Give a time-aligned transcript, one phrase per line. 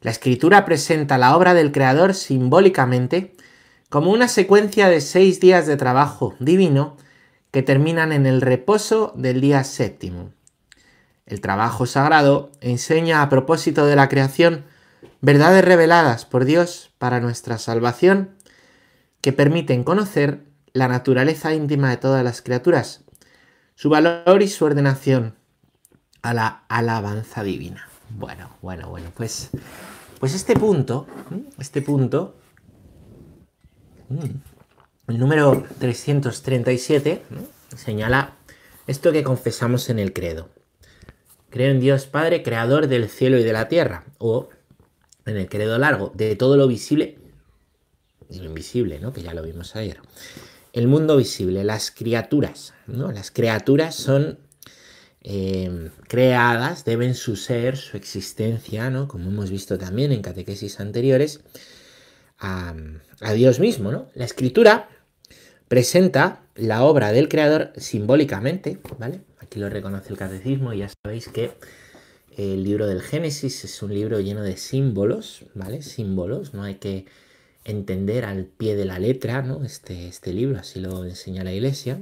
[0.01, 3.35] La escritura presenta la obra del Creador simbólicamente
[3.89, 6.95] como una secuencia de seis días de trabajo divino
[7.51, 10.31] que terminan en el reposo del día séptimo.
[11.29, 14.65] El trabajo sagrado enseña a propósito de la creación
[15.21, 18.31] verdades reveladas por Dios para nuestra salvación
[19.21, 23.03] que permiten conocer la naturaleza íntima de todas las criaturas,
[23.75, 25.35] su valor y su ordenación
[26.23, 27.87] a la alabanza divina.
[28.09, 29.51] Bueno, bueno, bueno, pues,
[30.19, 31.05] pues este punto,
[31.59, 32.37] este punto,
[35.07, 37.23] el número 337,
[37.75, 38.33] señala
[38.87, 40.49] esto que confesamos en el credo.
[41.49, 44.05] Creo en Dios Padre, creador del cielo y de la tierra.
[44.17, 44.49] O,
[45.25, 47.17] en el credo largo, de todo lo visible
[48.29, 49.13] y lo invisible, ¿no?
[49.13, 49.99] Que ya lo vimos ayer.
[50.73, 53.11] El mundo visible, las criaturas, ¿no?
[53.11, 54.39] Las criaturas son
[55.21, 59.07] eh, creadas, deben su ser, su existencia, ¿no?
[59.07, 61.41] Como hemos visto también en catequesis anteriores,
[62.37, 62.73] a,
[63.21, 64.07] a Dios mismo, ¿no?
[64.13, 64.89] La escritura
[65.67, 69.21] presenta la obra del creador simbólicamente, ¿vale?
[69.49, 71.53] Aquí lo reconoce el catecismo y ya sabéis que
[72.37, 75.81] el libro del Génesis es un libro lleno de símbolos, ¿vale?
[75.81, 77.05] Símbolos, no hay que
[77.65, 79.65] entender al pie de la letra, ¿no?
[79.65, 81.97] Este, este libro, así lo enseña la iglesia.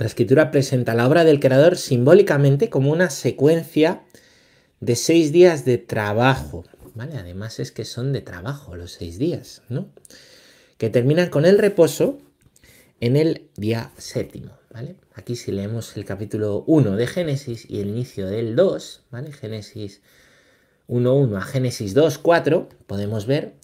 [0.00, 4.02] La escritura presenta la obra del creador simbólicamente como una secuencia
[4.80, 6.64] de seis días de trabajo,
[6.96, 7.18] ¿vale?
[7.18, 9.86] Además es que son de trabajo los seis días, ¿no?
[10.76, 12.18] Que terminan con el reposo
[12.98, 14.58] en el día séptimo.
[14.72, 14.96] ¿vale?
[15.18, 19.32] Aquí si leemos el capítulo 1 de Génesis y el inicio del 2, ¿vale?
[19.32, 20.00] Génesis
[20.86, 23.56] 1.1 a Génesis 2.4, podemos ver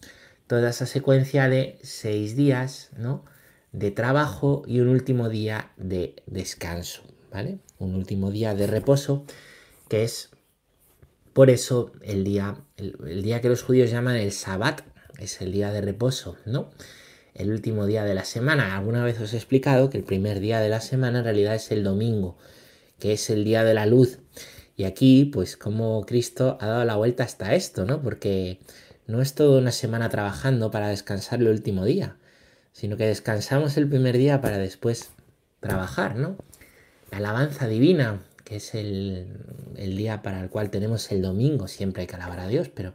[0.48, 3.24] toda esa secuencia de seis días, ¿no?
[3.70, 7.60] De trabajo y un último día de descanso, ¿vale?
[7.78, 9.24] Un último día de reposo,
[9.88, 10.30] que es
[11.34, 14.80] por eso el día, el, el día que los judíos llaman el Sabbat,
[15.20, 16.72] es el día de reposo, ¿no?
[17.34, 18.76] El último día de la semana.
[18.76, 21.70] Alguna vez os he explicado que el primer día de la semana en realidad es
[21.70, 22.38] el domingo,
[22.98, 24.18] que es el día de la luz.
[24.76, 28.02] Y aquí, pues como Cristo ha dado la vuelta hasta esto, ¿no?
[28.02, 28.60] Porque
[29.06, 32.16] no es toda una semana trabajando para descansar el último día,
[32.72, 35.10] sino que descansamos el primer día para después
[35.60, 36.36] trabajar, ¿no?
[37.10, 39.28] La alabanza divina, que es el,
[39.76, 42.94] el día para el cual tenemos el domingo, siempre hay que alabar a Dios, pero,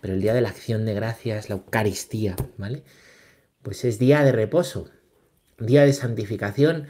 [0.00, 2.82] pero el día de la acción de gracias, la Eucaristía, ¿vale?
[3.62, 4.88] Pues es día de reposo,
[5.58, 6.86] día de santificación,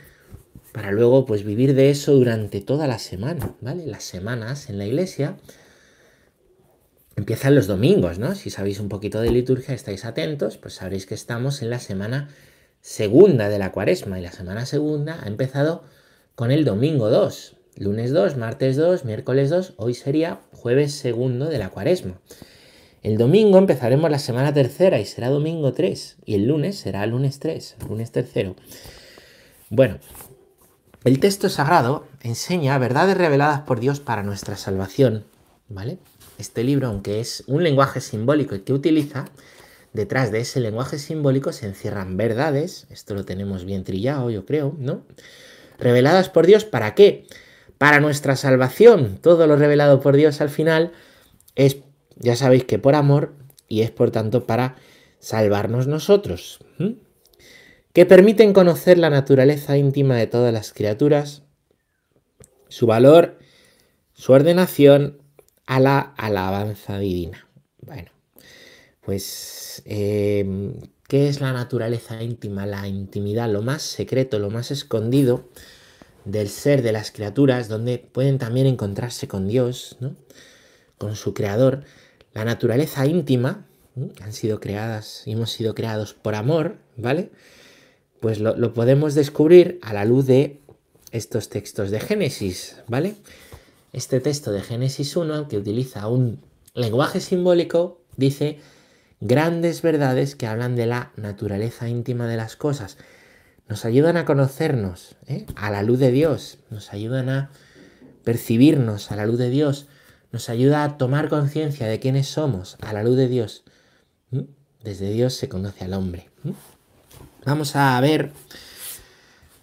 [0.72, 3.86] para luego pues vivir de eso durante toda la semana, ¿vale?
[3.86, 5.36] Las semanas en la iglesia
[7.16, 8.34] empiezan los domingos, ¿no?
[8.34, 12.30] Si sabéis un poquito de liturgia, estáis atentos, pues sabréis que estamos en la semana
[12.80, 15.84] segunda de la cuaresma y la semana segunda ha empezado
[16.34, 21.58] con el domingo 2, lunes 2, martes 2, miércoles 2, hoy sería jueves segundo de
[21.58, 22.20] la cuaresma.
[23.02, 26.18] El domingo empezaremos la semana tercera y será domingo 3.
[26.24, 28.54] Y el lunes será lunes 3, lunes tercero.
[29.70, 29.98] Bueno,
[31.02, 35.24] el texto sagrado enseña verdades reveladas por Dios para nuestra salvación.
[35.68, 35.98] ¿Vale?
[36.38, 39.24] Este libro, aunque es un lenguaje simbólico el que utiliza,
[39.92, 44.76] detrás de ese lenguaje simbólico se encierran verdades, esto lo tenemos bien trillado, yo creo,
[44.78, 45.02] ¿no?
[45.78, 47.26] Reveladas por Dios, ¿para qué?
[47.78, 49.18] Para nuestra salvación.
[49.20, 50.92] Todo lo revelado por Dios al final
[51.56, 51.78] es
[52.16, 53.34] ya sabéis que por amor
[53.68, 54.76] y es por tanto para
[55.18, 56.58] salvarnos nosotros.
[57.92, 61.42] Que permiten conocer la naturaleza íntima de todas las criaturas,
[62.68, 63.38] su valor,
[64.14, 65.18] su ordenación
[65.66, 67.48] a la alabanza divina.
[67.80, 68.10] Bueno,
[69.00, 70.74] pues, em,
[71.08, 72.66] ¿qué es la naturaleza íntima?
[72.66, 75.48] La intimidad, lo más secreto, lo más escondido
[76.24, 80.14] del ser de las criaturas, donde pueden también encontrarse con Dios, ¿no?
[80.98, 81.84] con su creador.
[82.34, 83.66] La naturaleza íntima,
[84.22, 87.30] han sido creadas, hemos sido creados por amor, ¿vale?
[88.20, 90.60] Pues lo, lo podemos descubrir a la luz de
[91.10, 93.16] estos textos de Génesis, ¿vale?
[93.92, 96.40] Este texto de Génesis 1, que utiliza un
[96.74, 98.58] lenguaje simbólico, dice
[99.20, 102.96] grandes verdades que hablan de la naturaleza íntima de las cosas.
[103.68, 105.46] Nos ayudan a conocernos ¿eh?
[105.54, 107.50] a la luz de Dios, nos ayudan a
[108.24, 109.86] percibirnos a la luz de Dios,
[110.32, 113.64] nos ayuda a tomar conciencia de quiénes somos a la luz de Dios.
[114.82, 116.30] Desde Dios se conoce al hombre.
[117.44, 118.32] Vamos a ver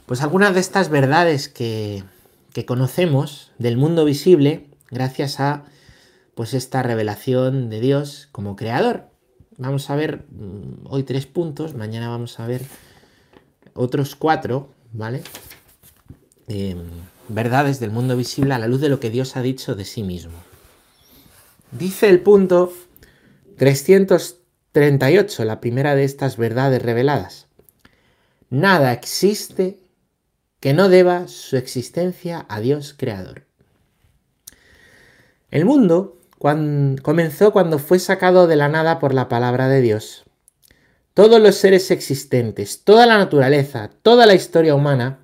[0.06, 2.04] pues algunas de estas verdades que,
[2.54, 5.66] que conocemos del mundo visible gracias a
[6.36, 9.10] pues esta revelación de Dios como creador.
[9.57, 12.62] Vamos a ver mm, hoy tres puntos, mañana vamos a ver
[13.74, 15.21] otros cuatro, ¿vale?
[16.48, 16.86] Em,
[17.27, 20.01] verdades del mundo visible a la luz de lo que Dios ha dicho de sí
[20.01, 20.48] mismo.
[21.71, 22.74] Dice el punto
[23.57, 27.48] 338, la primera de estas verdades reveladas.
[28.50, 29.80] Nada existe
[30.60, 33.44] que no deba su existencia a Dios creador.
[35.51, 40.24] El mundo comenzó cuando fue sacado de la nada por la palabra de Dios.
[41.13, 45.19] Todos los seres existentes, toda la naturaleza, toda la historia humana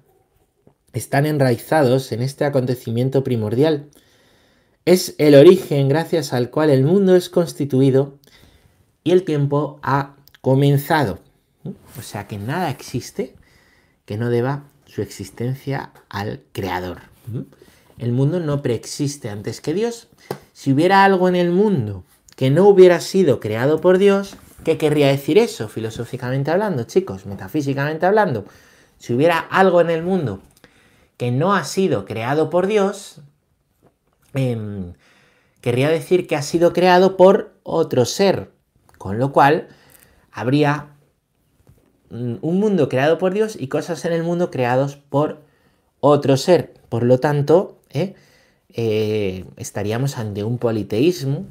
[0.93, 3.89] están enraizados en este acontecimiento primordial.
[4.85, 8.19] Es el origen gracias al cual el mundo es constituido
[9.03, 11.19] y el tiempo ha comenzado.
[11.97, 13.33] O sea que nada existe
[14.05, 16.99] que no deba su existencia al Creador.
[17.97, 20.07] El mundo no preexiste antes que Dios
[20.55, 22.05] si hubiera algo en el mundo
[22.37, 27.25] que no hubiera sido creado por Dios, ¿qué querría decir eso filosóficamente hablando, chicos?
[27.25, 28.45] Metafísicamente hablando.
[28.97, 30.41] Si hubiera algo en el mundo
[31.17, 33.21] que no ha sido creado por Dios,
[34.35, 34.93] em,
[35.61, 38.51] querría decir que ha sido creado por otro ser,
[38.97, 39.67] con lo cual
[40.31, 40.95] habría
[42.09, 45.41] un mundo creado por Dios y cosas en el mundo creados por
[45.99, 46.73] otro ser.
[46.89, 48.13] Por lo tanto, ¿eh?
[48.77, 51.45] Eh, estaríamos ante un politeísmo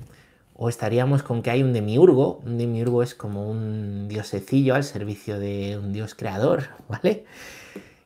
[0.54, 2.40] o estaríamos con que hay un demiurgo.
[2.44, 7.25] Un demiurgo es como un diosecillo al servicio de un dios creador, ¿vale?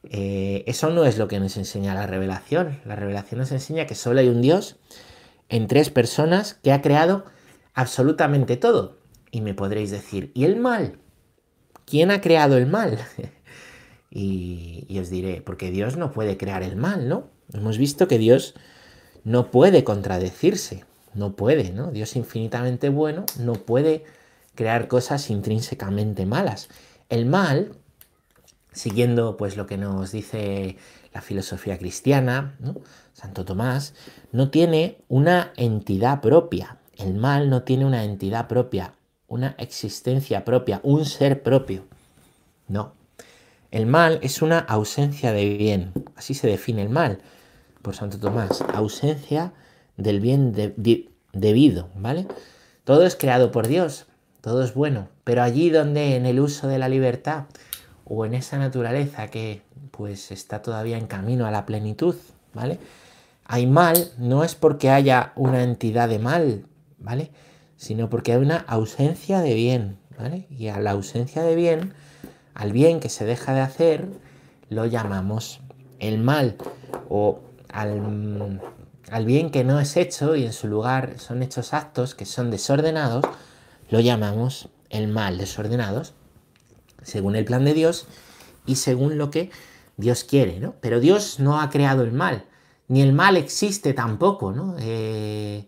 [0.05, 2.81] Eh, eso no es lo que nos enseña la revelación.
[2.85, 4.77] La revelación nos enseña que solo hay un dios
[5.49, 7.25] en tres personas que ha creado
[7.75, 8.99] absolutamente todo.
[9.31, 10.99] Y me podréis decir, ¿y el mal?
[11.85, 12.99] ¿Quién ha creado el mal?
[14.11, 17.31] y, y os diré, porque Dios no puede crear el mal, ¿no?
[17.53, 18.55] Hemos visto que Dios
[19.25, 20.85] no puede contradecirse,
[21.15, 21.91] no puede, ¿no?
[21.91, 24.05] Dios infinitamente bueno no puede
[24.55, 26.69] crear cosas intrínsecamente malas.
[27.09, 27.73] El mal,
[28.79, 30.77] siguiendo pues lo que nos dice
[31.13, 32.57] la filosofía cristiana,
[33.13, 33.95] Santo Tomás,
[34.31, 36.79] no tiene una entidad propia.
[36.97, 38.95] El mal no tiene una entidad propia,
[39.27, 41.85] una existencia propia, un ser propio.
[42.69, 42.93] No.
[43.71, 45.93] El mal es una ausencia de bien.
[46.17, 47.19] Así se define el mal
[47.83, 49.53] por Santo Tomás, ausencia
[49.97, 50.53] del bien
[51.33, 52.27] debido, ¿vale?
[52.85, 54.07] Todo es creado por Dios,
[54.41, 57.45] todo es bueno, pero allí donde en el uso de la libertad
[58.09, 62.17] o en esa naturaleza que pues está todavía en camino a la plenitud,
[62.55, 62.79] ¿vale?
[63.45, 66.67] Hay mal, no es porque haya una entidad de mal,
[66.99, 67.31] ¿vale?
[67.77, 70.47] Sino porque hay una ausencia de bien, ¿vale?
[70.51, 71.95] Y a la ausencia de bien,
[72.55, 74.09] al bien que se deja de hacer,
[74.69, 75.61] lo llamamos
[75.99, 76.57] el mal
[77.09, 82.27] o al, bien que no es hecho y en su lugar son hechos actos que
[82.27, 83.25] son desordenados,
[83.91, 86.15] lo llamamos el mal desordenados,
[87.03, 88.07] según el plan de Dios
[88.67, 89.51] y según lo que
[89.97, 90.75] Dios quiere, ¿no?
[90.81, 92.45] Pero Dios no ha creado el mal,
[92.89, 94.77] ni el mal existe tampoco, ¿no?
[94.79, 95.67] Eh,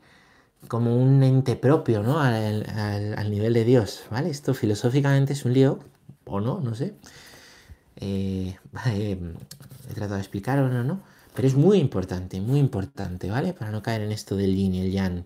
[0.68, 2.20] como un ente propio, ¿no?
[2.20, 4.30] Al, nivel de Dios, ¿vale?
[4.30, 5.80] Esto filosóficamente es un lío,
[6.24, 6.94] o no, no sé.
[7.96, 8.56] Eh,
[8.86, 9.18] eh,
[9.90, 10.84] he tratado de explicarlo, ¿no?
[10.84, 11.00] ¿no?
[11.34, 13.52] Pero es muy importante, muy importante, ¿vale?
[13.52, 15.24] Para no caer en esto del yin y el yang.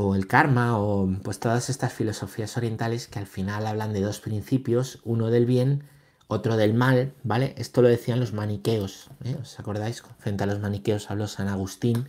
[0.00, 4.20] O el karma, o pues todas estas filosofías orientales que al final hablan de dos
[4.20, 5.82] principios, uno del bien,
[6.28, 7.52] otro del mal, ¿vale?
[7.58, 9.36] Esto lo decían los maniqueos, ¿eh?
[9.42, 10.04] ¿os acordáis?
[10.20, 12.06] Frente a los maniqueos habló San Agustín,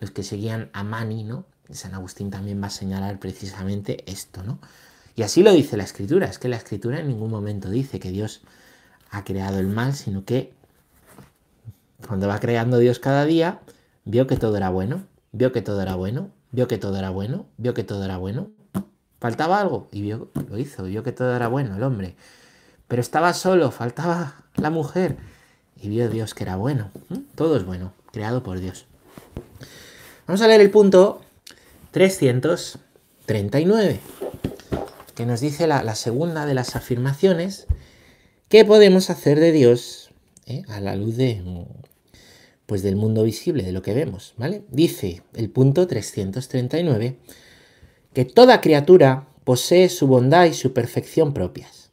[0.00, 1.46] los que seguían a Mani, ¿no?
[1.70, 4.58] San Agustín también va a señalar precisamente esto, ¿no?
[5.16, 8.10] Y así lo dice la escritura, es que la escritura en ningún momento dice que
[8.10, 8.42] Dios
[9.10, 10.52] ha creado el mal, sino que
[12.06, 13.60] cuando va creando Dios cada día,
[14.04, 15.04] vio que todo era bueno.
[15.32, 18.50] vio que todo era bueno, vio que todo era bueno, vio que todo era bueno.
[19.20, 22.14] Faltaba algo y vio, lo hizo, vio que todo era bueno el hombre.
[22.88, 25.16] Pero estaba solo, faltaba la mujer
[25.80, 26.90] y vio Dios que era bueno.
[27.34, 28.86] Todo es bueno, creado por Dios.
[30.26, 31.22] Vamos a leer el punto
[31.90, 34.00] 339,
[35.14, 37.66] que nos dice la, segunda de las afirmaciones
[38.48, 40.10] que podemos hacer de Dios
[40.46, 41.42] eh, a la luz de,
[42.70, 44.62] pues del mundo visible, de lo que vemos, ¿vale?
[44.70, 47.16] Dice el punto 339
[48.12, 51.90] que toda criatura posee su bondad y su perfección propias.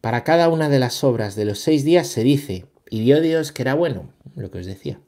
[0.00, 3.52] Para cada una de las obras de los seis días se dice, y vio Dios
[3.52, 4.98] que era bueno, lo que os decía.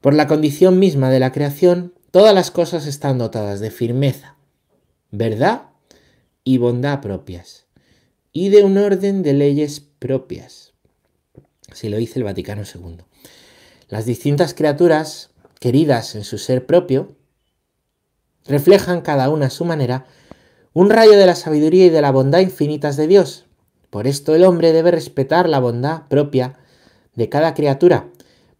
[0.00, 4.36] Por la condición misma de la creación, todas las cosas están dotadas de firmeza,
[5.10, 5.62] verdad
[6.44, 7.66] y bondad propias,
[8.32, 10.74] y de un orden de leyes propias.
[11.68, 12.98] Así lo dice el Vaticano II.
[13.92, 17.14] Las distintas criaturas, queridas en su ser propio,
[18.46, 20.06] reflejan cada una a su manera
[20.72, 23.44] un rayo de la sabiduría y de la bondad infinitas de Dios.
[23.90, 26.58] Por esto el hombre debe respetar la bondad propia
[27.16, 28.08] de cada criatura,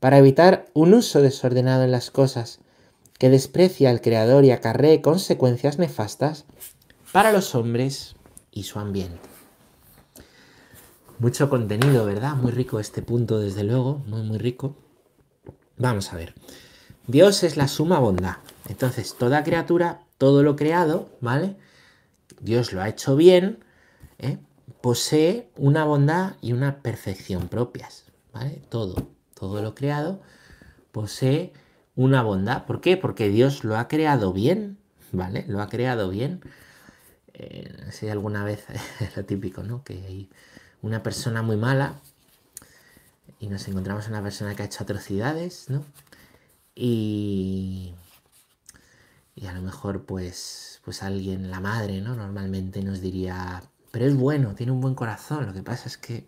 [0.01, 2.61] para evitar un uso desordenado en las cosas,
[3.19, 6.45] que desprecia al Creador y acarree consecuencias nefastas
[7.11, 8.17] para los hombres
[8.51, 9.31] y su ambiente.
[11.19, 12.35] Mucho contenido, ¿verdad?
[12.35, 14.77] Muy rico este punto, desde luego, muy, muy rico.
[15.83, 16.33] Vamos a ver.
[17.09, 18.37] Dios es la suma bondad.
[18.69, 21.57] Entonces, toda criatura, todo lo creado, ¿vale?
[22.41, 23.65] Dios lo ha hecho bien,
[24.21, 24.39] ¿eh?
[24.81, 28.63] posee una bondad y una perfección propias, ¿vale?
[28.69, 30.21] Todo, todo lo creado
[30.93, 31.53] posee
[31.97, 32.65] una bondad.
[32.65, 32.97] ¿Por qué?
[32.97, 34.79] Porque Dios lo ha creado bien,
[35.11, 35.45] ¿vale?
[35.49, 36.43] Lo ha creado bien.
[37.35, 38.67] Eh, si alguna vez
[39.01, 39.83] es lo típico, ¿no?
[39.83, 40.31] Que hay
[40.81, 41.97] una persona muy mala
[43.43, 45.85] y nos encontramos una persona que ha hecho atrocidades, ¿no?
[46.77, 47.93] Y,
[49.35, 52.15] y a lo mejor pues, pues alguien, la madre, ¿no?
[52.15, 56.25] Normalmente nos diría, pero es bueno, tiene un buen corazón, lo que pasa es que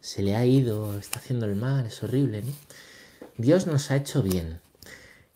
[0.00, 2.52] se le ha ido, está haciendo el mal, es horrible, ¿no?
[3.38, 4.60] Dios nos ha hecho bien.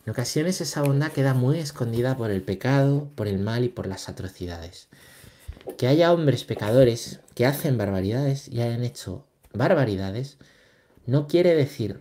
[0.05, 3.87] En ocasiones esa bondad queda muy escondida por el pecado, por el mal y por
[3.87, 4.89] las atrocidades.
[5.77, 10.37] Que haya hombres pecadores que hacen barbaridades y hayan hecho barbaridades,
[11.09, 11.99] no quiere decir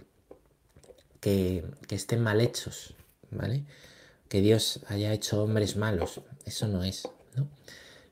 [1.20, 2.94] que, estén mal hechos,
[3.30, 3.64] ¿vale?
[4.28, 7.48] Que Dios haya hecho hombres malos, eso no es, ¿no?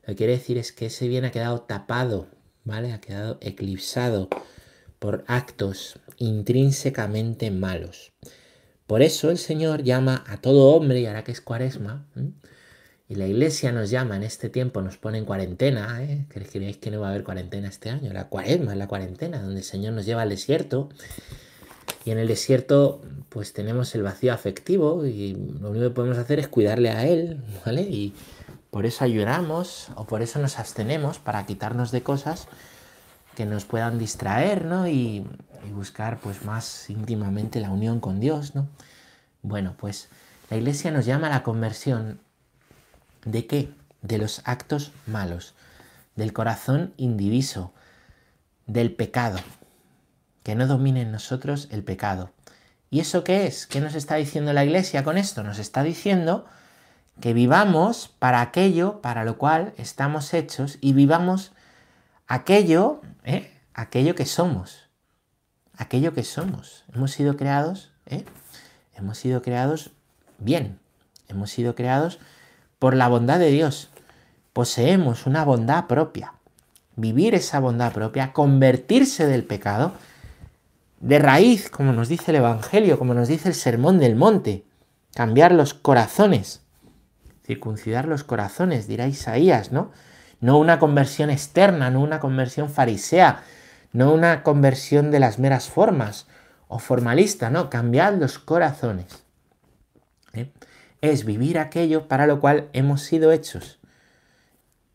[0.01, 2.27] Lo que quiere decir es que ese bien ha quedado tapado,
[2.63, 2.93] ¿vale?
[2.93, 4.29] Ha quedado eclipsado
[4.99, 8.13] por actos intrínsecamente malos.
[8.87, 12.07] Por eso el Señor llama a todo hombre, y ahora que es cuaresma,
[13.09, 16.25] y la iglesia nos llama en este tiempo, nos pone en cuarentena, ¿eh?
[16.29, 18.11] ¿creéis que no va a haber cuarentena este año?
[18.11, 20.89] La cuaresma es la cuarentena, donde el Señor nos lleva al desierto.
[22.03, 26.39] Y en el desierto, pues tenemos el vacío afectivo y lo único que podemos hacer
[26.39, 27.83] es cuidarle a Él, ¿vale?
[27.83, 28.13] Y
[28.71, 32.49] por eso ayudamos o por eso nos abstenemos para quitarnos de cosas
[33.35, 34.85] que nos puedan distraer, ¿no?
[34.85, 35.25] Y,
[35.65, 38.67] y buscar pues más íntimamente la unión con Dios, ¿no?
[39.43, 40.09] Bueno, pues
[40.49, 42.19] la iglesia nos llama a la conversión
[43.25, 43.69] ¿De qué?
[44.01, 45.55] De los actos malos,
[46.15, 47.73] del corazón indiviso,
[48.65, 49.39] del pecado.
[50.43, 52.31] Que no domine en nosotros el pecado.
[52.89, 53.67] ¿Y eso qué es?
[53.67, 55.43] ¿Qué nos está diciendo la iglesia con esto?
[55.43, 56.45] Nos está diciendo
[57.19, 61.51] que vivamos para aquello para lo cual estamos hechos y vivamos
[62.27, 63.51] aquello, ¿eh?
[63.73, 64.87] aquello que somos.
[65.77, 66.85] Aquello que somos.
[66.93, 68.23] Hemos sido creados, ¿eh?
[68.95, 69.91] hemos sido creados
[70.37, 70.79] bien.
[71.27, 72.19] Hemos sido creados
[72.79, 73.89] por la bondad de Dios.
[74.53, 76.33] Poseemos una bondad propia.
[76.95, 79.93] Vivir esa bondad propia, convertirse del pecado,
[80.99, 84.65] de raíz, como nos dice el Evangelio, como nos dice el Sermón del Monte,
[85.13, 86.61] cambiar los corazones,
[87.45, 89.91] circuncidar los corazones, dirá Isaías, ¿no?
[90.39, 93.43] No una conversión externa, no una conversión farisea,
[93.93, 96.27] no una conversión de las meras formas
[96.67, 99.23] o formalista, no, cambiar los corazones.
[100.33, 100.51] ¿eh?
[101.01, 103.79] Es vivir aquello para lo cual hemos sido hechos.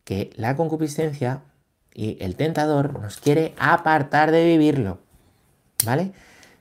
[0.03, 1.41] Que la concupiscencia
[1.93, 4.99] y el tentador nos quiere apartar de vivirlo.
[5.85, 6.11] ¿Vale?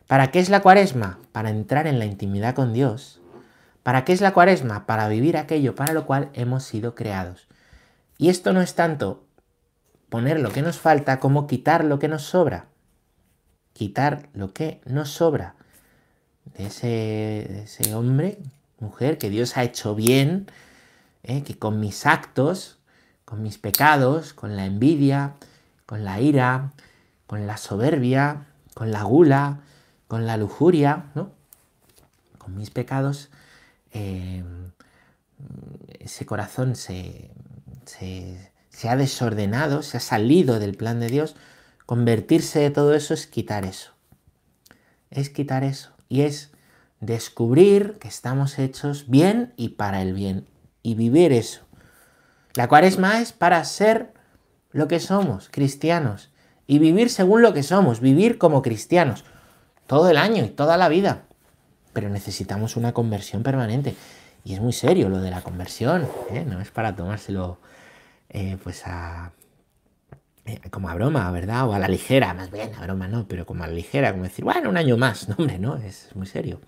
[0.07, 1.19] ¿Para qué es la cuaresma?
[1.33, 3.21] Para entrar en la intimidad con Dios.
[3.83, 4.87] ¿Para qué es la cuaresma?
[4.87, 7.49] Para vivir aquello para lo cual hemos sido creados.
[8.19, 9.25] Y esto no es tanto
[10.09, 12.67] poner lo que nos falta como quitar lo que nos sobra.
[13.73, 15.57] Quitar lo que nos sobra
[16.45, 18.39] de ese, de ese hombre
[18.83, 20.51] mujer que Dios ha hecho bien,
[21.23, 21.43] ¿eh?
[21.43, 22.79] que con mis actos,
[23.25, 25.35] con mis pecados, con la envidia,
[25.87, 26.73] con la ira,
[27.27, 29.61] con la soberbia, con la gula,
[30.09, 31.31] con la lujuria, ¿no?
[32.37, 33.31] con mis pecados,
[33.93, 34.45] eh,
[36.01, 37.31] ese corazón se,
[37.85, 41.37] se, ha desordenado, se ha salido del plan de Dios,
[41.87, 43.93] convertirse de todo eso es quitar eso.
[45.11, 45.91] Es quitar eso.
[46.09, 46.52] Y es
[47.03, 50.49] descubrir que estamos hechos bien y para el bien.
[50.83, 51.61] Y vivir eso.
[52.55, 54.15] La cuaresma es para ser
[54.71, 56.31] lo que somos, cristianos.
[56.67, 59.25] Y vivir según lo que somos, vivir como cristianos.
[59.87, 61.25] Todo el año y toda la vida.
[61.93, 63.97] Pero necesitamos una conversión permanente.
[64.45, 66.45] Y es muy serio lo de la conversión, ¿eh?
[66.49, 67.59] no es para tomárselo
[68.29, 69.33] eh, pues a,
[70.45, 71.69] eh, como a broma, ¿verdad?
[71.69, 74.25] O a la ligera, más bien, a broma no, pero como a la ligera, como
[74.25, 76.61] decir, bueno, un año más, no, hombre, no, es muy serio.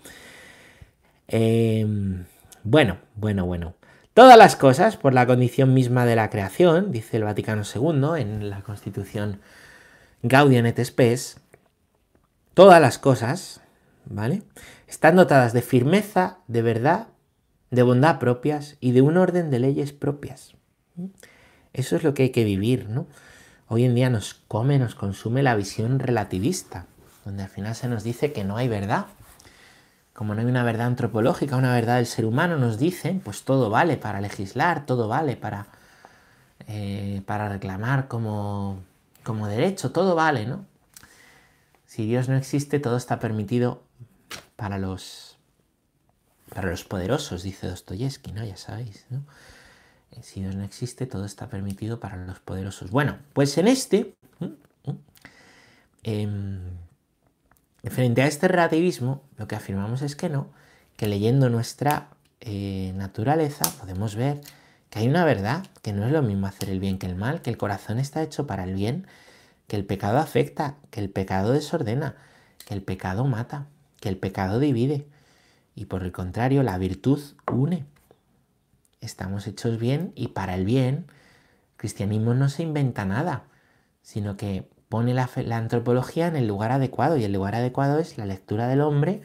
[1.27, 2.25] Em,
[2.63, 3.75] bueno, bueno, bueno.
[4.13, 8.49] Todas las cosas, por la condición misma de la creación, dice el Vaticano II en
[8.49, 9.41] la Constitución
[10.23, 11.41] Gaudium et Spes,
[12.53, 13.59] todas las cosas,
[14.05, 14.43] ¿vale?
[14.87, 17.09] Están dotadas de firmeza, de verdad,
[17.71, 20.55] de bondad propias y de un orden de leyes propias.
[21.73, 23.07] Eso es lo que hay que vivir, ¿no?
[23.67, 26.85] Hoy en día nos come, nos consume la visión relativista,
[27.23, 29.07] donde al final se nos dice que no hay verdad.
[30.13, 33.69] Como no hay una verdad antropológica, una verdad del ser humano, nos dicen, pues todo
[33.69, 35.67] vale para legislar, todo vale para,
[36.67, 38.83] eh, para reclamar como,
[39.23, 40.65] como derecho, todo vale, ¿no?
[41.85, 43.81] Si Dios no existe, todo está permitido
[44.55, 45.35] para los
[46.53, 48.45] para los poderosos, dice Dostoyevsky, ¿no?
[48.45, 49.23] Ya sabéis, ¿no?
[50.11, 52.91] Eh, si Dios no existe, todo está permitido para los poderosos.
[52.91, 54.15] Bueno, pues en este,
[56.03, 56.61] em,
[57.89, 60.49] frente a este relativismo, lo que afirmamos es que no,
[60.97, 62.09] que leyendo nuestra
[62.41, 64.41] eh, naturaleza podemos ver
[64.89, 67.41] que hay una verdad, que no es lo mismo hacer el bien que el mal,
[67.41, 69.07] que el corazón está hecho para el bien,
[69.67, 72.15] que el pecado afecta, que el pecado desordena,
[72.65, 73.67] que el pecado mata,
[73.99, 75.07] que el pecado divide,
[75.75, 77.19] y por el contrario, la virtud
[77.51, 77.85] une.
[79.05, 83.43] Estamos hechos bien y para el bien, el cristianismo no se inventa nada,
[84.01, 88.25] sino que pone la, antropología en el lugar adecuado y el lugar adecuado es la
[88.25, 89.21] lectura del hombre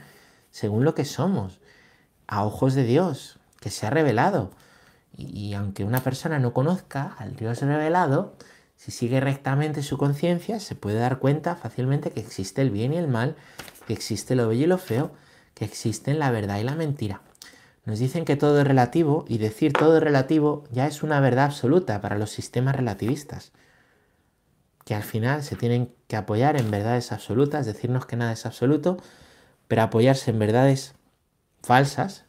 [0.50, 1.60] según lo que somos,
[2.26, 4.50] a ojos de Dios, que se ha revelado.
[5.16, 8.34] Y, y aunque una persona no conozca al Dios revelado,
[8.76, 12.98] si sigue rectamente su conciencia, se puede dar cuenta fácilmente que existe el bien y
[12.98, 13.36] el mal,
[13.86, 15.12] que existe lo bello y lo feo,
[15.54, 17.22] que existen la verdad y la mentira.
[17.84, 21.46] Nos dicen que todo es relativo y decir todo es relativo ya es una verdad
[21.46, 23.52] absoluta para los sistemas relativistas,
[24.84, 28.98] que al final se tienen que apoyar en verdades absolutas, decirnos que nada es absoluto,
[29.68, 30.94] pero apoyarse en verdades
[31.62, 32.24] falsas,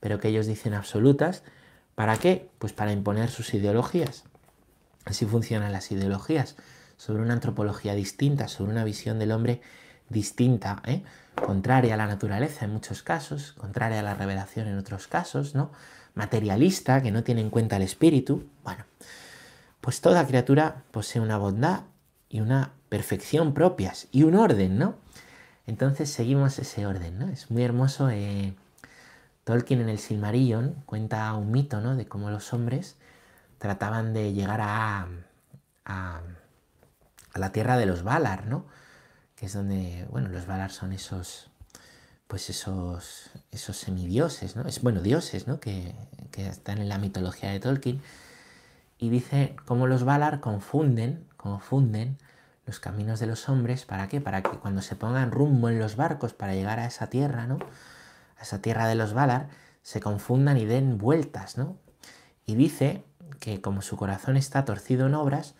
[0.00, 1.42] pero que ellos dicen absolutas.
[1.94, 2.50] ¿Para qué?
[2.58, 4.24] Pues para imponer sus ideologías.
[5.04, 6.56] Así funcionan las ideologías,
[6.96, 9.60] sobre una antropología distinta, sobre una visión del hombre
[10.08, 10.82] distinta.
[10.86, 11.02] ¿eh?
[11.34, 15.70] Contraria a la naturaleza en muchos casos, contraria a la revelación en otros casos, ¿no?
[16.14, 18.48] Materialista, que no tiene en cuenta el espíritu.
[18.62, 18.84] Bueno,
[19.80, 21.80] pues toda criatura posee una bondad
[22.28, 24.96] y una perfección propias y un orden, ¿no?
[25.66, 27.28] Entonces seguimos ese orden, ¿no?
[27.28, 28.10] Es muy hermoso.
[28.10, 28.54] Eh,
[29.44, 31.96] Tolkien en el Silmarillion cuenta un mito, ¿no?
[31.96, 32.96] De cómo los hombres
[33.58, 35.08] trataban de llegar a,
[35.84, 36.20] a,
[37.32, 38.66] a la tierra de los Valar, ¿no?
[39.36, 41.50] Que es donde, bueno, los Valar son esos,
[42.26, 44.66] pues esos, esos semidioses, ¿no?
[44.66, 45.60] Es, bueno, dioses, ¿no?
[45.60, 45.94] Que,
[46.30, 48.02] que están en la mitología de Tolkien.
[48.98, 52.18] Y dice cómo los Valar confunden, confunden
[52.66, 54.20] los caminos de los hombres, ¿para qué?
[54.20, 57.58] Para que cuando se pongan rumbo en los barcos para llegar a esa tierra, ¿no?
[58.38, 59.48] A esa tierra de los Valar,
[59.82, 61.76] se confundan y den vueltas, ¿no?
[62.46, 63.04] Y dice
[63.40, 65.54] que como su corazón está torcido en obras,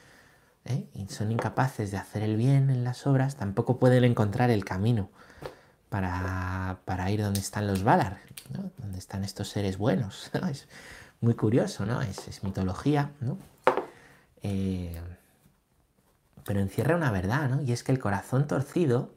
[0.65, 0.87] ¿eh?
[0.95, 5.11] y son incapaces de hacer el bien en las obras, tampoco pueden encontrar el camino
[5.89, 8.19] para, ir donde están los Valar,
[8.79, 10.31] donde están estos seres buenos.
[10.51, 10.67] Es
[11.21, 12.03] muy curioso, ¿no?
[12.03, 13.39] Es, mitología, ¿no?
[14.43, 15.01] Eh,
[16.45, 17.63] pero encierra una verdad, ¿no?
[17.63, 19.15] Y es que el corazón torcido,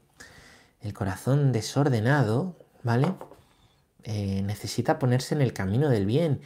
[0.80, 3.12] el corazón desordenado, ¿vale?
[4.04, 6.40] Eh, necesita ponerse en el camino del bien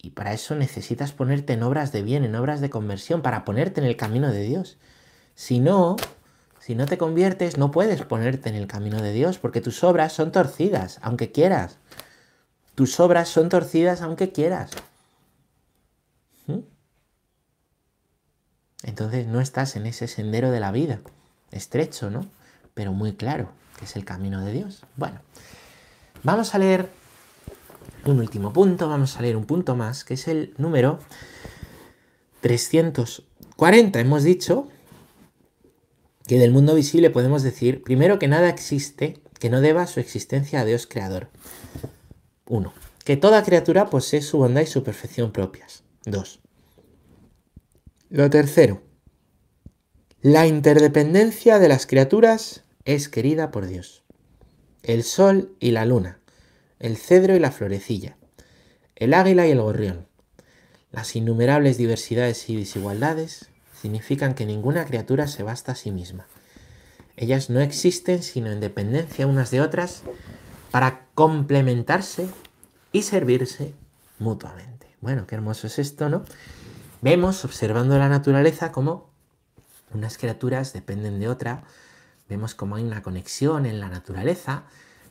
[0.00, 3.80] y para eso necesitas ponerte en obras de bien, en obras de conversión, para ponerte
[3.80, 4.78] en el camino de Dios.
[5.34, 5.96] Si no,
[6.60, 10.12] si no te conviertes, no puedes ponerte en el camino de Dios, porque tus obras
[10.12, 11.78] son torcidas, aunque quieras.
[12.76, 14.70] Tus obras son torcidas, aunque quieras.
[16.46, 16.60] ¿Mm?
[18.84, 21.00] Entonces no estás en ese sendero de la vida,
[21.50, 22.24] estrecho, ¿no?
[22.74, 24.84] Pero muy claro, que es el camino de Dios.
[24.94, 25.20] Bueno,
[26.22, 26.88] vamos a leer
[28.08, 30.98] un último punto, vamos a leer un punto más, que es el número
[32.40, 34.00] 340.
[34.00, 34.68] Hemos dicho
[36.26, 40.60] que del mundo visible podemos decir, primero, que nada existe que no deba su existencia
[40.60, 41.28] a Dios creador.
[42.46, 42.72] 1.
[43.04, 45.84] Que toda criatura posee su bondad y su perfección propias.
[46.04, 46.40] 2.
[48.10, 48.82] Lo tercero.
[50.20, 54.02] La interdependencia de las criaturas es querida por Dios.
[54.82, 56.20] El sol y la luna,
[56.78, 58.16] el cedro y la florecilla,
[58.96, 60.06] el águila y el gorrión,
[60.90, 66.26] las innumerables diversidades y desigualdades significan que ninguna criatura se basta a sí misma.
[67.16, 70.02] Ellas no existen sino en dependencia unas de otras
[70.70, 72.28] para complementarse
[72.92, 73.74] y servirse
[74.18, 74.86] mutuamente.
[75.00, 76.24] Bueno, qué hermoso es esto, ¿no?
[77.00, 79.10] Vemos, observando la naturaleza, cómo
[79.92, 81.64] unas criaturas dependen de otra,
[82.28, 84.64] vemos cómo hay una conexión en la naturaleza,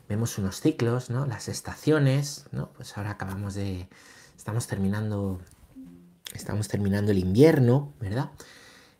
[0.08, 1.26] vemos unos ciclos, ¿no?
[1.26, 2.70] Las estaciones, ¿no?
[2.72, 3.88] Pues ahora acabamos de...
[4.36, 5.40] estamos terminando
[6.34, 8.30] estamos terminando el invierno, ¿verdad?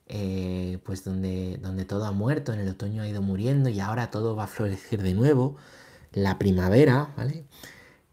[0.06, 4.10] Eh, pues donde, donde todo ha muerto, en el otoño ha ido muriendo y ahora
[4.10, 5.56] todo va a florecer de nuevo,
[6.12, 7.44] la primavera, ¿vale?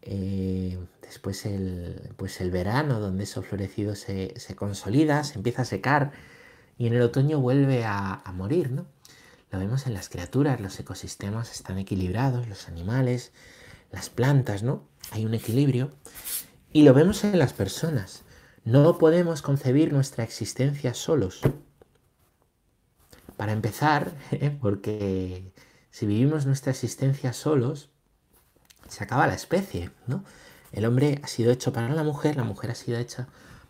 [0.01, 6.11] Eh, después el, pues el verano, donde eso florecido se, consolida, se empieza a secar
[6.77, 8.85] y en el otoño vuelve a, a morir, ¿no?
[9.55, 13.31] Lo vemos en las criaturas, los ecosistemas están equilibrados, los animales,
[13.89, 14.83] las plantas, ¿no?
[15.11, 15.91] Hay un equilibrio.
[16.73, 18.23] Y lo vemos en las personas.
[18.65, 21.39] No podemos concebir nuestra existencia solos.
[23.37, 24.11] Para empezar,
[24.61, 25.53] porque
[25.89, 27.89] si vivimos nuestra existencia solos,
[28.89, 30.25] se acaba la especie, ¿no?
[30.73, 33.29] El hombre ha sido hecho para la mujer, la mujer ha sido hecha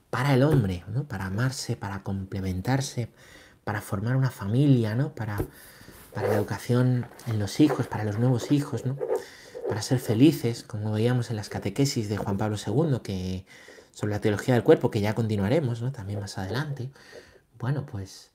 [0.09, 1.03] para el hombre, ¿no?
[1.03, 3.11] Para amarse, para complementarse,
[3.63, 5.13] para formar una familia, ¿no?
[5.13, 5.37] Para,
[6.15, 8.97] para la educación en los hijos, para los nuevos hijos, ¿no?
[9.67, 13.45] Para ser felices, como veíamos en las catequesis de Juan Pablo II, que
[13.91, 15.91] sobre la teología del cuerpo, que ya continuaremos, ¿no?
[15.91, 16.89] También más adelante.
[17.59, 18.31] Bueno, pues,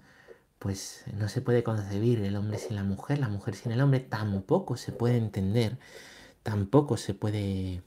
[0.58, 4.00] pues no se puede concebir el hombre sin la mujer, la mujer sin el hombre,
[4.00, 5.78] tampoco se puede entender,
[6.42, 7.82] tampoco se puede,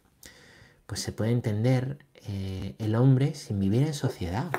[0.87, 4.49] pues se puede entender eh, el hombre sin vivir en sociedad,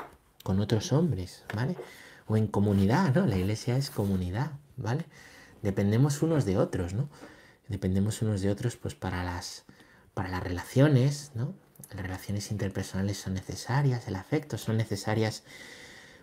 [0.43, 1.75] con otros hombres, ¿vale?
[2.27, 3.25] O en comunidad, ¿no?
[3.25, 5.05] La iglesia es comunidad, ¿vale?
[5.61, 7.09] Dependemos unos de otros, ¿no?
[7.67, 9.65] Dependemos unos de otros, pues para las,
[10.13, 11.53] para las relaciones, ¿no?
[11.93, 15.43] Las relaciones interpersonales son necesarias, el afecto, son necesarias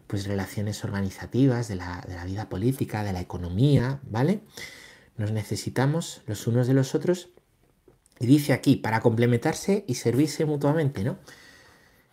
[0.07, 4.43] pues relaciones organizativas de la, de la vida política, de la economía, ¿vale?
[5.17, 7.31] Nos necesitamos los unos de los otros
[8.19, 11.19] y dice aquí, para complementarse y servirse mutuamente, ¿no?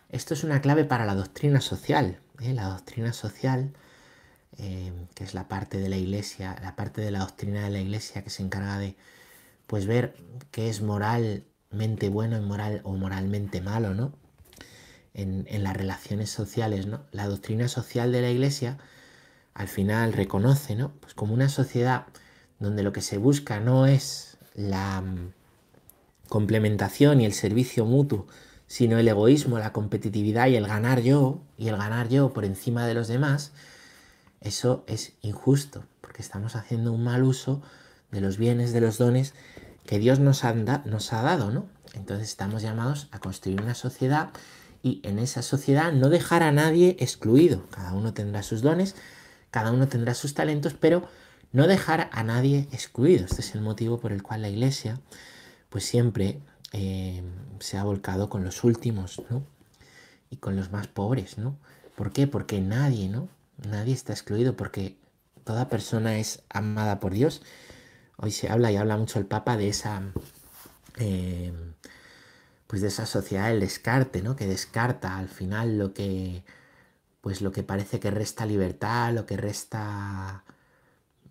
[0.08, 2.18] Esto es una clave para la doctrina social.
[2.40, 2.52] ¿eh?
[2.52, 3.72] La doctrina social,
[4.62, 7.80] eh, que es la parte de la iglesia, la parte de la doctrina de la
[7.80, 8.94] iglesia que se encarga de
[9.66, 10.14] pues ver
[10.50, 14.12] qué es moral mente bueno y moral o moralmente malo, ¿no?
[15.14, 17.04] En, las relaciones sociales, ¿no?
[17.10, 18.78] La doctrina social de la Iglesia
[19.54, 20.92] al final reconoce, ¿no?
[21.00, 22.06] Pues como una sociedad
[22.58, 25.32] donde lo que se busca no es la mm,
[26.28, 28.26] complementación y el servicio mutuo,
[28.66, 32.86] sino el egoísmo, la competitividad y el ganar yo, y el ganar yo por encima
[32.86, 33.52] de los demás,
[34.40, 37.62] eso es injusto, porque estamos haciendo un mal uso
[38.10, 39.34] de los bienes, de los dones
[39.86, 40.42] que Dios nos,
[40.84, 41.66] nos ha dado, ¿no?
[41.94, 44.30] Entonces estamos llamados a construir una sociedad
[44.82, 47.66] y en esa sociedad no dejar a nadie excluido.
[47.70, 48.94] Cada uno tendrá sus dones,
[49.50, 51.08] cada uno tendrá sus talentos, pero
[51.52, 53.24] no dejar a nadie excluido.
[53.26, 55.00] Este es el motivo por el cual la iglesia
[55.68, 56.40] pues siempre
[56.72, 57.22] eh,
[57.58, 59.42] se ha volcado con los últimos, ¿no?
[60.30, 61.56] Y con los más pobres, ¿no?
[61.96, 62.26] ¿Por qué?
[62.26, 63.28] Porque nadie, ¿no?
[63.68, 64.98] Nadie está excluido porque
[65.44, 67.42] toda persona es amada por Dios
[68.22, 70.02] Hoy se habla y habla mucho el Papa de esa,
[70.98, 71.54] eh,
[72.66, 74.36] pues de esa sociedad del descarte, ¿no?
[74.36, 76.44] Que descarta al final lo que,
[77.22, 80.44] pues lo que parece que resta libertad, lo que resta,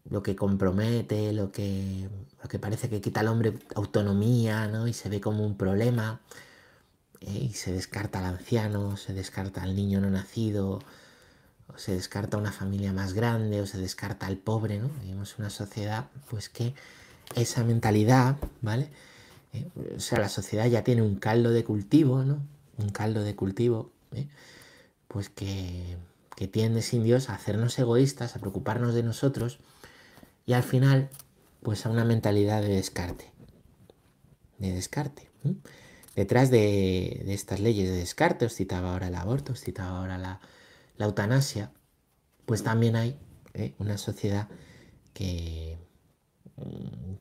[0.10, 2.10] lo que compromete, lo que,
[2.42, 4.88] lo que parece que quita al hombre autonomía, ¿no?
[4.88, 6.22] Y se ve como un problema.
[7.22, 7.50] ¿eh?
[7.52, 10.80] y se descarta al anciano, se descarta al niño no nacido,
[11.74, 14.90] o se descarta una familia más grande, o se descarta al pobre, ¿no?
[15.02, 16.74] Vivimos una sociedad, pues que
[17.36, 18.90] esa mentalidad, ¿vale?
[19.54, 22.42] Eh, o sea, la sociedad ya tiene un caldo de cultivo, ¿no?
[22.78, 24.28] Un caldo de cultivo, ¿eh?
[25.08, 25.98] pues que,
[26.36, 29.60] que tiende sin Dios a hacernos egoístas, a preocuparnos de nosotros
[30.46, 31.10] y al final,
[31.62, 33.32] pues a una mentalidad de descarte.
[34.58, 35.30] De descarte.
[36.16, 40.18] Detrás de, de, estas leyes de descarte, os citaba ahora el aborto, os citaba ahora
[40.18, 40.40] la,
[41.00, 41.72] la eutanasia,
[42.46, 43.18] pues también hay
[43.54, 43.74] ¿eh?
[43.80, 44.50] una sociedad
[45.14, 45.80] que
[46.58, 47.14] mm,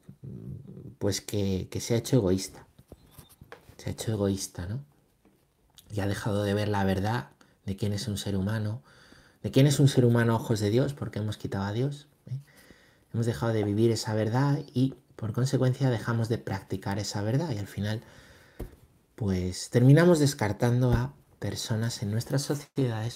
[0.98, 2.66] pues que, se ha hecho egoísta.
[3.76, 4.84] Se ha hecho egoísta, ¿no?
[5.90, 7.30] Y ha dejado de ver la verdad
[7.64, 8.82] de quién es un ser humano,
[9.44, 12.08] de quién es un ser humano a ojos de Dios, porque hemos quitado a Dios.
[12.26, 12.40] ¿eh?
[13.14, 17.58] Hemos dejado de vivir esa verdad y por consecuencia dejamos de practicar esa verdad y
[17.58, 18.02] al final
[19.14, 23.14] pues terminamos descartando a personas en nuestras sociedades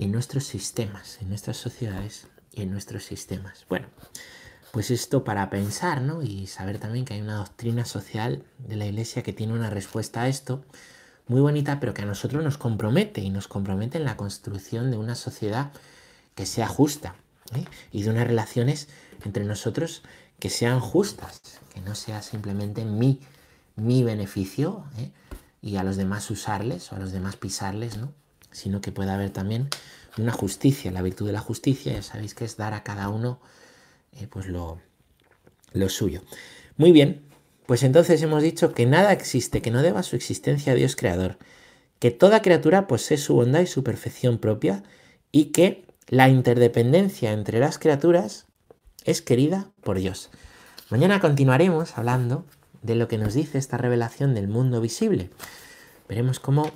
[0.00, 3.66] en nuestros sistemas, en nuestras sociedades y en nuestros sistemas.
[3.68, 3.88] Bueno,
[4.72, 6.22] pues esto para pensar, ¿no?
[6.22, 10.22] Y saber también que hay una doctrina social de la Iglesia que tiene una respuesta
[10.22, 10.64] a esto
[11.28, 14.96] muy bonita, pero que a nosotros nos compromete y nos compromete en la construcción de
[14.96, 15.70] una sociedad
[16.34, 17.14] que sea justa
[17.54, 17.64] ¿eh?
[17.92, 18.88] y de unas relaciones
[19.26, 20.02] entre nosotros
[20.38, 23.20] que sean justas, que no sea simplemente mi,
[23.76, 25.10] mi beneficio ¿eh?
[25.60, 28.14] y a los demás usarles o a los demás pisarles, ¿no?
[28.52, 29.68] Sino que pueda haber también
[30.18, 33.40] una justicia, la virtud de la justicia, ya sabéis que es dar a cada uno
[34.12, 34.80] eh, pues lo,
[35.72, 36.22] lo suyo.
[36.76, 37.22] Muy bien,
[37.66, 41.38] pues entonces hemos dicho que nada existe que no deba su existencia a Dios creador,
[41.98, 44.82] que toda criatura posee su bondad y su perfección propia
[45.30, 48.46] y que la interdependencia entre las criaturas
[49.04, 50.30] es querida por Dios.
[50.90, 52.44] Mañana continuaremos hablando
[52.82, 55.30] de lo que nos dice esta revelación del mundo visible.
[56.08, 56.72] Veremos cómo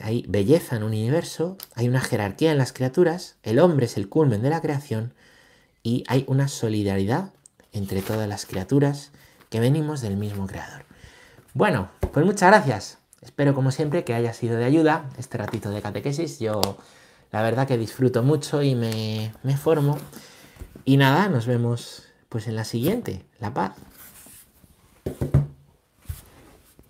[0.00, 4.08] hay belleza en un universo, hay una jerarquía en las criaturas, el hombre es el
[4.08, 5.14] culmen de la creación
[5.82, 7.32] y hay una solidaridad
[7.72, 9.12] entre todas las criaturas
[9.50, 10.84] que venimos del mismo creador.
[11.52, 12.98] Bueno, pues muchas gracias.
[13.20, 16.40] Espero como siempre que haya sido de ayuda este ratito de catequesis.
[16.40, 16.60] Yo
[17.30, 19.98] la verdad que disfruto mucho y me, me formo.
[20.84, 23.24] Y nada, nos vemos pues en la siguiente.
[23.38, 23.72] La paz.